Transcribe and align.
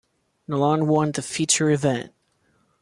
Nalon 0.49 0.87
won 0.87 1.11
the 1.11 1.21
feature 1.21 1.69
event. 1.69 2.11